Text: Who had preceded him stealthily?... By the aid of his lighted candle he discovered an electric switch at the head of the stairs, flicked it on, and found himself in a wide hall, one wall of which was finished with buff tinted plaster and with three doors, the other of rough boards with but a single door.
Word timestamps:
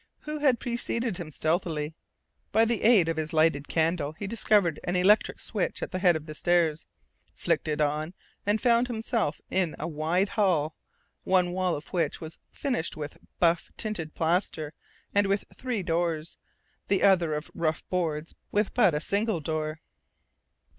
Who 0.21 0.39
had 0.39 0.59
preceded 0.59 1.17
him 1.17 1.29
stealthily?... 1.29 1.93
By 2.51 2.65
the 2.65 2.81
aid 2.81 3.07
of 3.07 3.17
his 3.17 3.33
lighted 3.33 3.67
candle 3.67 4.13
he 4.13 4.25
discovered 4.25 4.79
an 4.83 4.95
electric 4.95 5.39
switch 5.39 5.83
at 5.83 5.91
the 5.91 5.99
head 5.99 6.15
of 6.15 6.25
the 6.25 6.33
stairs, 6.33 6.87
flicked 7.35 7.67
it 7.67 7.79
on, 7.79 8.15
and 8.43 8.59
found 8.59 8.87
himself 8.87 9.41
in 9.51 9.75
a 9.77 9.87
wide 9.87 10.29
hall, 10.29 10.75
one 11.23 11.51
wall 11.51 11.75
of 11.75 11.89
which 11.93 12.19
was 12.19 12.39
finished 12.49 12.97
with 12.97 13.19
buff 13.37 13.69
tinted 13.77 14.15
plaster 14.15 14.73
and 15.13 15.27
with 15.27 15.45
three 15.55 15.83
doors, 15.83 16.35
the 16.87 17.03
other 17.03 17.35
of 17.35 17.51
rough 17.53 17.87
boards 17.89 18.33
with 18.51 18.73
but 18.73 18.95
a 18.95 19.01
single 19.01 19.39
door. 19.39 19.81